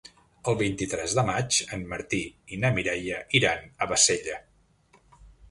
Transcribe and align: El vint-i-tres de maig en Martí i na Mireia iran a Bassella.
El 0.51 0.55
vint-i-tres 0.61 1.13
de 1.19 1.23
maig 1.27 1.59
en 1.77 1.83
Martí 1.91 2.21
i 2.57 2.59
na 2.65 2.73
Mireia 2.79 3.21
iran 3.41 3.69
a 3.87 3.91
Bassella. 3.93 4.41